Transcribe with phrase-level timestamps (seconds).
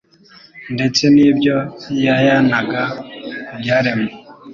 [0.75, 1.57] ndetse n'ibyo
[2.05, 2.81] yayanaga
[3.47, 4.11] ku byaremwe.